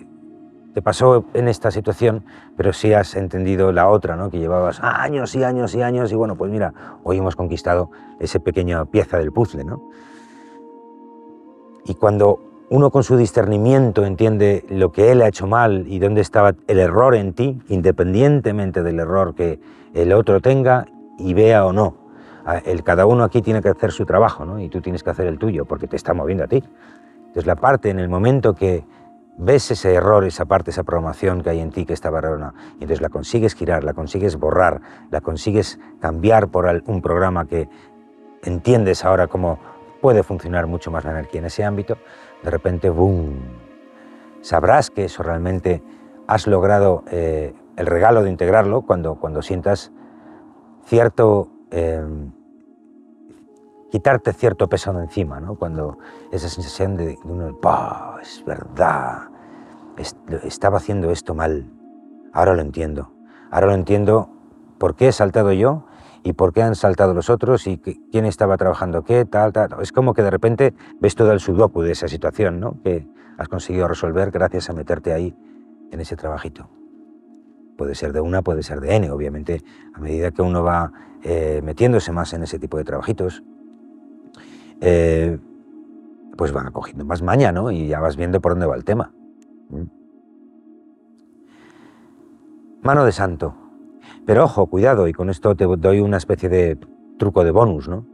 te 0.75 0.83
pasó 0.83 1.25
en 1.35 1.47
esta 1.47 1.71
situación, 1.71 2.25
pero 2.57 2.73
sí 2.73 2.93
has 2.93 3.15
entendido 3.15 3.71
la 3.71 3.89
otra, 3.89 4.17
¿no? 4.17 4.29
que 4.29 4.41
llevabas 4.41 4.81
años 4.83 5.35
y 5.37 5.45
años 5.45 5.73
y 5.77 5.83
años 5.83 6.11
y 6.11 6.17
bueno, 6.17 6.35
pues 6.35 6.51
mira, 6.51 6.75
hoy 7.05 7.19
hemos 7.19 7.37
conquistado 7.37 7.93
esa 8.19 8.41
pequeña 8.41 8.85
pieza 8.85 9.17
del 9.19 9.31
puzzle. 9.31 9.63
¿no? 9.65 9.89
Y 11.85 11.95
cuando 11.95 12.41
uno 12.75 12.91
con 12.91 13.05
su 13.05 13.17
discernimiento 13.17 14.05
entiende 14.05 14.65
lo 14.69 14.91
que 14.91 15.13
él 15.13 15.23
ha 15.23 15.29
hecho 15.29 15.47
mal 15.47 15.85
y 15.87 16.01
dónde 16.01 16.21
estaba 16.21 16.57
el 16.67 16.81
error 16.81 17.15
en 17.15 17.33
ti, 17.33 17.63
independientemente 17.69 18.83
del 18.83 18.99
error 18.99 19.37
que 19.37 19.61
el 19.95 20.13
otro 20.13 20.41
tenga 20.41 20.87
y 21.17 21.35
vea 21.35 21.67
o 21.67 21.73
no. 21.73 21.95
El, 22.65 22.83
cada 22.83 23.07
uno 23.07 23.23
aquí 23.23 23.43
tiene 23.43 23.63
que 23.63 23.69
hacer 23.69 23.93
su 23.93 24.05
trabajo 24.05 24.45
¿no? 24.45 24.59
y 24.59 24.69
tú 24.69 24.81
tienes 24.81 25.05
que 25.05 25.11
hacer 25.11 25.29
el 25.29 25.39
tuyo 25.39 25.67
porque 25.67 25.87
te 25.87 25.95
está 25.95 26.15
moviendo 26.15 26.43
a 26.43 26.49
ti. 26.49 26.65
Entonces 27.19 27.47
la 27.47 27.55
parte 27.55 27.91
en 27.91 28.01
el 28.01 28.09
momento 28.09 28.57
que 28.57 28.85
ves 29.39 29.71
ese 29.71 29.95
error, 29.95 30.25
esa 30.25 30.45
parte, 30.45 30.73
esa 30.73 30.83
programación 30.83 31.45
que 31.45 31.51
hay 31.51 31.61
en 31.61 31.71
ti 31.71 31.87
que 31.87 31.93
está 31.93 32.11
barrona, 32.11 32.55
y 32.71 32.83
entonces 32.83 33.01
la 33.01 33.09
consigues 33.09 33.55
girar, 33.55 33.85
la 33.85 33.95
consigues 33.95 34.35
borrar, 34.35 34.81
la 35.13 35.21
consigues 35.21 35.79
cambiar 36.01 36.49
por 36.49 36.83
un 36.87 37.01
programa 37.01 37.47
que 37.47 37.69
entiendes 38.43 39.05
ahora 39.05 39.29
cómo 39.29 39.61
puede 40.05 40.23
funcionar 40.23 40.67
mucho 40.67 40.91
más 40.91 41.03
la 41.05 41.13
energía 41.13 41.41
en 41.41 41.47
ese 41.47 41.65
ámbito, 41.65 41.97
de 42.45 42.51
repente, 42.51 42.91
¡boom! 42.91 43.41
Sabrás 44.43 44.91
que 44.91 45.07
eso 45.07 45.23
realmente 45.23 45.83
has 46.27 46.47
logrado 46.47 47.03
eh, 47.11 47.55
el 47.77 47.87
regalo 47.87 48.23
de 48.23 48.31
integrarlo 48.31 48.83
cuando, 48.83 49.17
cuando 49.17 49.43
sientas 49.43 49.91
cierto... 50.85 51.49
Em, 51.71 52.33
quitarte 53.91 54.33
cierto 54.33 54.69
peso 54.69 54.93
de 54.93 55.05
encima, 55.05 55.39
¿no? 55.39 55.55
cuando 55.55 55.99
esa 56.33 56.49
sensación 56.49 56.97
de, 56.97 57.11
de 57.11 57.19
uno, 57.23 57.57
es 58.21 58.45
verdad, 58.45 59.29
estaba 60.43 60.79
haciendo 60.79 61.13
esto 61.13 61.33
mal, 61.33 61.71
ahora 62.33 62.55
lo 62.55 62.63
entiendo, 62.63 63.13
ahora 63.53 63.69
lo 63.69 63.75
entiendo 63.75 64.31
por 64.79 64.97
qué 64.97 65.07
he 65.07 65.13
saltado 65.13 65.53
yo 65.53 65.85
y 66.25 66.33
por 66.33 66.55
qué 66.55 66.63
han 66.63 66.75
saltado 66.75 67.13
los 67.13 67.29
otros 67.29 67.67
y 67.67 67.77
quién 67.77 68.25
estaba 68.25 68.57
trabajando 68.57 69.05
qué, 69.05 69.27
tal, 69.27 69.53
tal. 69.53 69.77
Es 69.83 69.93
como 69.93 70.15
que 70.15 70.23
de 70.23 70.31
repente 70.31 70.75
ves 70.99 71.15
todo 71.15 71.33
el 71.33 71.39
sudoku 71.39 71.83
de 71.83 71.93
esa 71.93 72.09
situación 72.09 72.59
¿no? 72.61 72.81
que 72.83 73.07
has 73.37 73.47
conseguido 73.49 73.87
resolver 73.87 74.31
gracias 74.31 74.71
a 74.71 74.73
meterte 74.73 75.13
ahí 75.13 75.37
en 75.93 76.01
ese 76.01 76.17
trabajito. 76.17 76.71
Puede 77.77 77.95
ser 77.95 78.15
de 78.15 78.21
una, 78.21 78.41
puede 78.41 78.63
ser 78.63 78.81
de 78.81 78.97
N, 78.97 79.11
obviamente, 79.11 79.61
a 79.93 80.01
medida 80.01 80.31
que 80.31 80.41
uno 80.41 80.63
va 80.63 80.93
eh, 81.23 81.61
metiéndose 81.63 82.11
más 82.11 82.33
en 82.33 82.43
ese 82.43 82.59
tipo 82.59 82.79
de 82.79 82.85
trabajitos, 82.85 83.45
eh, 84.81 85.39
pues 86.39 86.53
van 86.53 86.73
cogiendo 86.73 87.05
más 87.05 87.21
maña, 87.21 87.53
¿no? 87.53 87.71
Y 87.71 87.89
ya 87.89 88.01
vas 88.01 88.17
viendo 88.17 88.41
por 88.41 88.53
dónde 88.53 88.67
va 88.67 88.77
el 88.77 88.85
tema. 88.85 89.13
¿Mm? 89.69 89.83
Mano 92.83 93.05
de 93.05 93.13
santo. 93.13 93.64
Pero 94.27 94.45
ojo, 94.45 94.67
cuidado, 94.67 95.09
y 95.09 95.13
con 95.13 95.31
esto 95.31 95.55
te 95.55 95.65
doy 95.65 96.01
una 96.01 96.17
especie 96.17 96.49
de 96.49 96.79
truco 97.19 97.45
de 97.45 97.51
bonus, 97.51 97.89
¿no? 97.89 98.07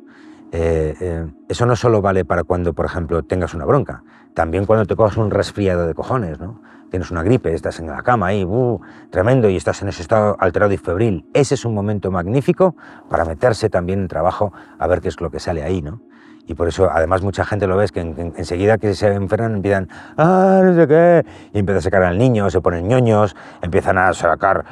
Eh, 0.53 0.95
eh, 1.01 1.27
eso 1.49 1.65
no 1.67 1.77
solo 1.77 2.03
vale 2.03 2.25
para 2.25 2.43
cuando, 2.43 2.73
por 2.73 2.85
ejemplo, 2.87 3.23
tengas 3.23 3.55
una 3.55 3.65
bronca, 3.65 4.03
también 4.35 4.67
cuando 4.67 4.85
te 4.85 4.97
cojas 4.97 5.17
un 5.17 5.31
resfriado 5.31 5.87
de 5.87 5.95
cojones, 5.95 6.41
¿no? 6.41 6.61
Tienes 6.91 7.13
una 7.13 7.23
gripe, 7.23 7.55
estás 7.55 7.79
en 7.79 7.87
la 7.87 8.03
cama 8.03 8.27
ahí, 8.27 8.45
uh, 8.45 8.81
tremendo, 9.11 9.49
y 9.49 9.57
estás 9.57 9.81
en 9.83 9.89
ese 9.89 10.03
estado 10.03 10.37
alterado 10.41 10.73
y 10.73 10.77
febril. 10.77 11.25
Ese 11.35 11.55
es 11.55 11.65
un 11.65 11.73
momento 11.73 12.11
magnífico 12.11 12.75
para 13.09 13.25
meterse 13.25 13.71
también 13.71 14.01
en 14.01 14.09
trabajo 14.09 14.53
a 14.77 14.87
ver 14.89 15.01
qué 15.01 15.07
es 15.07 15.21
lo 15.21 15.31
que 15.31 15.39
sale 15.39 15.63
ahí, 15.63 15.83
¿no? 15.83 16.03
Y 16.47 16.55
por 16.55 16.67
eso, 16.67 16.91
además, 16.91 17.23
mucha 17.23 17.45
gente 17.45 17.69
lo 17.69 17.77
ves 17.77 17.93
que 17.93 18.01
enseguida 18.01 18.77
que 18.77 18.95
se 18.95 19.07
enferman 19.13 19.55
empiezan, 19.55 19.89
ah, 20.17 20.63
no 20.65 20.75
sé 20.75 20.89
qué, 20.89 21.25
y 21.53 21.61
empiezan 21.61 21.79
a 21.79 21.83
sacar 21.83 22.03
al 22.03 22.19
niño, 22.19 22.51
se 22.51 22.61
ponen 22.61 22.89
ñoños, 22.89 23.37
empiezan 23.63 23.99
a 23.99 24.13
sacar, 24.13 24.65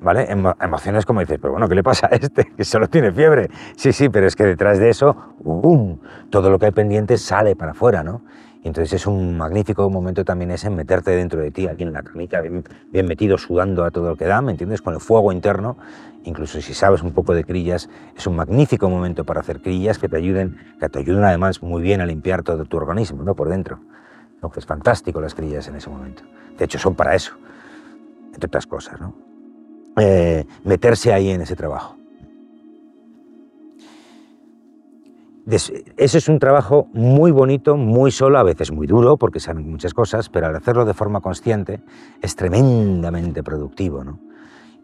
¿vale? 0.00 0.28
emociones 0.60 1.06
como 1.06 1.20
dices, 1.20 1.38
pero 1.40 1.52
bueno, 1.52 1.68
¿qué 1.68 1.74
le 1.74 1.82
pasa 1.82 2.08
a 2.10 2.16
este? 2.16 2.52
Que 2.56 2.64
solo 2.64 2.88
tiene 2.88 3.12
fiebre. 3.12 3.50
Sí, 3.76 3.92
sí, 3.92 4.08
pero 4.08 4.26
es 4.26 4.36
que 4.36 4.44
detrás 4.44 4.78
de 4.78 4.90
eso, 4.90 5.16
¡bum! 5.40 5.98
Todo 6.30 6.50
lo 6.50 6.58
que 6.58 6.66
hay 6.66 6.72
pendiente 6.72 7.18
sale 7.18 7.56
para 7.56 7.72
afuera, 7.72 8.02
¿no? 8.02 8.22
Y 8.62 8.68
entonces 8.68 8.92
es 8.92 9.06
un 9.06 9.36
magnífico 9.36 9.88
momento 9.88 10.24
también 10.24 10.50
ese 10.50 10.68
meterte 10.68 11.12
dentro 11.12 11.40
de 11.40 11.52
ti, 11.52 11.68
aquí 11.68 11.84
en 11.84 11.92
la 11.92 12.02
camita, 12.02 12.40
bien, 12.40 12.64
bien 12.90 13.06
metido, 13.06 13.38
sudando 13.38 13.84
a 13.84 13.90
todo 13.90 14.08
lo 14.08 14.16
que 14.16 14.24
da, 14.24 14.42
¿me 14.42 14.50
entiendes? 14.50 14.82
Con 14.82 14.94
el 14.94 15.00
fuego 15.00 15.30
interno 15.32 15.76
incluso 16.24 16.60
si 16.60 16.74
sabes 16.74 17.02
un 17.02 17.12
poco 17.12 17.34
de 17.34 17.44
crillas, 17.44 17.88
es 18.16 18.26
un 18.26 18.36
magnífico 18.36 18.88
momento 18.88 19.24
para 19.24 19.40
hacer 19.40 19.60
crillas 19.60 19.98
que 19.98 20.08
te 20.08 20.16
ayuden, 20.16 20.58
que 20.78 20.88
te 20.88 20.98
ayuden 20.98 21.24
además 21.24 21.62
muy 21.62 21.82
bien 21.82 22.00
a 22.00 22.06
limpiar 22.06 22.42
todo 22.42 22.64
tu 22.64 22.76
organismo, 22.76 23.22
¿no? 23.22 23.34
Por 23.34 23.48
dentro. 23.48 23.80
¿no? 24.42 24.50
Es 24.54 24.66
fantástico 24.66 25.20
las 25.20 25.34
crillas 25.34 25.66
en 25.68 25.76
ese 25.76 25.90
momento. 25.90 26.22
De 26.56 26.64
hecho, 26.64 26.78
son 26.78 26.94
para 26.94 27.14
eso, 27.14 27.34
entre 28.32 28.46
otras 28.46 28.66
cosas, 28.66 29.00
¿no? 29.00 29.27
Eh, 30.00 30.44
meterse 30.64 31.12
ahí 31.12 31.30
en 31.30 31.40
ese 31.40 31.56
trabajo. 31.56 31.98
Eso 35.48 35.72
es 36.18 36.28
un 36.28 36.38
trabajo 36.38 36.88
muy 36.92 37.30
bonito, 37.30 37.78
muy 37.78 38.10
solo, 38.10 38.38
a 38.38 38.42
veces 38.42 38.70
muy 38.70 38.86
duro, 38.86 39.16
porque 39.16 39.40
saben 39.40 39.70
muchas 39.70 39.94
cosas, 39.94 40.28
pero 40.28 40.46
al 40.46 40.54
hacerlo 40.54 40.84
de 40.84 40.92
forma 40.92 41.22
consciente 41.22 41.80
es 42.20 42.36
tremendamente 42.36 43.42
productivo. 43.42 44.04
¿no? 44.04 44.18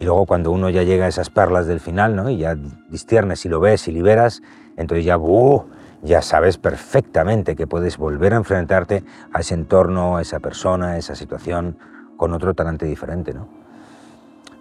Y 0.00 0.06
luego 0.06 0.25
cuando 0.25 0.50
uno 0.52 0.71
ya 0.71 0.83
llega 0.83 1.04
a 1.04 1.09
esas 1.09 1.28
perlas 1.28 1.66
del 1.66 1.80
final, 1.80 2.16
¿no? 2.16 2.30
Y 2.30 2.38
ya 2.38 2.56
distiernes 2.88 3.44
y 3.44 3.50
lo 3.50 3.61
ves 3.61 3.88
y 3.88 3.92
liberas, 3.92 4.42
entonces 4.78 5.04
ya, 5.04 5.18
uh, 5.18 5.66
ya 6.02 6.23
sabes 6.23 6.56
perfectamente 6.56 7.56
que 7.56 7.66
puedes 7.66 7.99
volver 7.99 8.33
a 8.33 8.37
enfrentarte 8.37 9.04
a 9.35 9.40
ese 9.40 9.52
entorno, 9.52 10.16
a 10.16 10.23
esa 10.23 10.40
persona, 10.40 10.92
a 10.92 10.99
esa 10.99 11.14
situación 11.14 11.76
con 12.16 12.33
otro 12.33 12.54
talante 12.54 12.87
diferente, 12.87 13.35
¿no? 13.35 13.63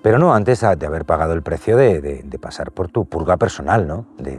Pero 0.03 0.19
no 0.19 0.35
antes 0.35 0.59
de 0.59 0.85
haber 0.85 1.05
pagado 1.05 1.31
el 1.31 1.41
precio 1.41 1.77
de, 1.77 2.25
pasar 2.39 2.73
por 2.73 2.89
tu 2.89 3.05
purga 3.05 3.37
personal, 3.37 3.87
¿no? 3.87 4.05
De, 4.17 4.37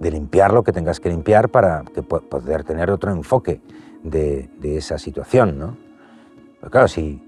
de, 0.00 0.10
limpiar 0.10 0.52
lo 0.52 0.64
que 0.64 0.72
tengas 0.72 0.98
que 0.98 1.10
limpiar 1.10 1.50
para 1.50 1.82
poder 1.82 2.64
tener 2.64 2.90
otro 2.90 3.12
enfoque 3.12 3.60
de, 4.02 4.48
esa 4.62 4.96
situación, 4.96 5.58
¿no? 5.58 5.76
Pero 6.58 6.70
claro, 6.70 6.88
si, 6.88 7.22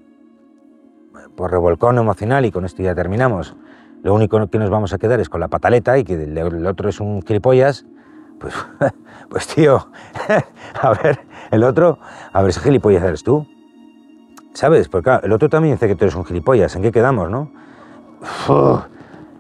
por 1.37 1.51
revolcón 1.51 1.99
emocional, 1.99 2.47
y 2.47 2.51
con 2.51 2.65
esto 2.65 2.83
ya 2.83 2.95
terminamos, 2.95 3.55
lo 4.03 4.15
único 4.15 4.47
que 4.47 4.59
nos 4.59 4.71
vamos 4.71 4.95
a 4.95 4.99
quedar 4.99 5.21
es 5.21 5.29
con 5.29 5.41
la 5.41 5.49
pataleta 5.49 5.99
y 5.99 6.05
que 6.05 6.15
el 6.15 6.67
otro 6.67 6.89
es 6.89 6.99
un 6.99 7.21
gilipollas, 7.21 7.85
pues, 8.41 8.55
pues 9.29 9.47
tío, 9.49 9.91
a 10.81 10.95
ver, 11.03 11.21
el 11.51 11.63
otro, 11.63 11.99
a 12.33 12.41
ver, 12.41 12.51
ese 12.51 12.61
gilipollas 12.61 13.03
eres 13.03 13.23
tú. 13.23 13.47
¿Sabes? 14.59 14.89
Porque 14.89 15.05
claro, 15.05 15.25
el 15.25 15.31
otro 15.31 15.49
también 15.49 15.77
dice 15.77 15.87
que 15.87 15.95
tú 15.95 16.05
eres 16.05 16.17
un 16.17 16.25
gilipollas, 16.25 16.75
¿en 16.75 16.83
qué 16.83 16.91
quedamos, 16.91 17.31
no? 17.31 17.53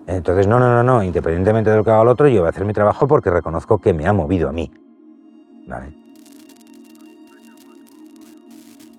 Entonces, 0.06 0.46
no, 0.46 0.60
no, 0.60 0.68
no, 0.68 0.84
no, 0.84 1.02
independientemente 1.02 1.70
de 1.70 1.76
lo 1.76 1.82
que 1.82 1.90
haga 1.90 2.02
el 2.02 2.08
otro, 2.08 2.28
yo 2.28 2.42
voy 2.42 2.46
a 2.46 2.50
hacer 2.50 2.64
mi 2.64 2.72
trabajo 2.72 3.08
porque 3.08 3.28
reconozco 3.28 3.80
que 3.80 3.92
me 3.92 4.06
ha 4.06 4.12
movido 4.12 4.48
a 4.48 4.52
mí. 4.52 4.70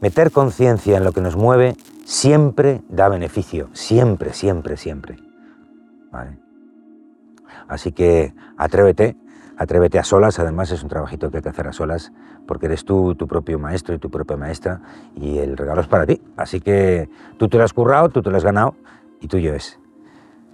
Meter 0.02 0.32
conciencia 0.32 0.98
en 0.98 1.06
lo 1.06 1.14
que 1.14 1.22
nos 1.22 1.38
mueve 1.38 1.78
siempre 2.04 2.82
da 2.90 3.08
beneficio, 3.08 3.70
siempre, 3.72 4.34
siempre, 4.34 4.76
siempre. 4.76 5.20
Así 7.70 7.94
que 7.94 8.34
atrévete, 8.58 9.16
atrévete 9.60 10.00
a 10.00 10.04
solas, 10.04 10.40
además 10.40 10.72
es 10.72 10.82
un 10.82 10.90
trabajito 10.90 11.30
que 11.30 11.38
hay 11.38 11.44
que 11.44 11.50
hacer 11.50 11.68
a 11.68 11.74
solas, 11.74 12.14
porque 12.48 12.68
eres 12.68 12.86
tú 12.86 13.14
tu 13.16 13.28
propio 13.28 13.60
maestro 13.60 13.94
y 13.94 14.00
tu 14.00 14.10
propia 14.10 14.38
maestra, 14.38 14.82
y 15.16 15.38
el 15.38 15.58
regalo 15.58 15.82
es 15.82 15.88
para 15.88 16.06
ti. 16.06 16.22
Así 16.38 16.62
que 16.62 17.10
tú 17.38 17.50
te 17.50 17.58
lo 17.58 17.66
has 17.66 17.74
currado, 17.74 18.08
tú 18.08 18.22
te 18.22 18.32
lo 18.32 18.38
has 18.38 18.46
ganado, 18.46 18.76
y 19.20 19.28
tuyo 19.28 19.54
es. 19.54 19.78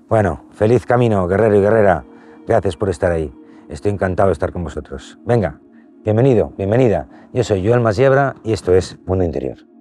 Bueno, 0.10 0.46
feliz 0.52 0.88
camino, 0.88 1.28
guerrero 1.28 1.56
y 1.56 1.62
guerrera. 1.62 2.04
Gracias 2.48 2.76
por 2.76 2.90
estar 2.90 3.12
ahí. 3.12 3.32
Estoy 3.70 3.92
encantado 3.92 4.30
de 4.30 4.34
estar 4.34 4.52
con 4.52 4.64
vosotros. 4.64 5.20
Venga, 5.24 5.60
bienvenido, 6.04 6.54
bienvenida. 6.58 7.08
Yo 7.32 7.44
soy 7.44 7.66
Joel 7.66 7.82
Masiebra 7.82 8.36
y 8.44 8.54
esto 8.54 8.74
es 8.74 8.98
Mundo 9.06 9.24
Interior. 9.24 9.75